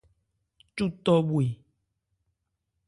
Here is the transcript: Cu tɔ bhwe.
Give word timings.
Cu 0.75 0.85
tɔ 1.03 1.13
bhwe. 1.27 1.45